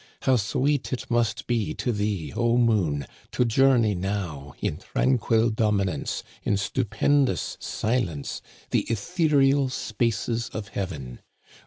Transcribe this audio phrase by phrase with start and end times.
[0.23, 6.23] How sweet it must be to thee, O moon, to journey now in tranquil dominance,
[6.41, 8.41] in stupendous silence,
[8.71, 11.19] the ethereal spaces of heaven